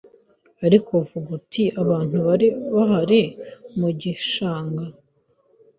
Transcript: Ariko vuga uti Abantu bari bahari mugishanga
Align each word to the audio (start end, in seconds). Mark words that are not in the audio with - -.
Ariko 0.65 0.91
vuga 1.09 1.29
uti 1.39 1.63
Abantu 1.81 2.15
bari 2.27 2.47
bahari 2.75 3.21
mugishanga 3.79 4.83